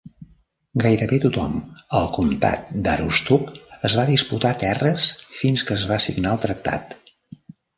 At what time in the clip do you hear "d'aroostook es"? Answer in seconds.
2.87-3.99